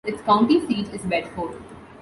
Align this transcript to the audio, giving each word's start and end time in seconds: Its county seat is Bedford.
Its 0.03 0.19
county 0.23 0.59
seat 0.65 0.91
is 0.95 1.01
Bedford. 1.03 1.55